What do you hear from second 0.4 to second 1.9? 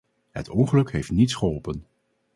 ongeluk heeft niets geholpen.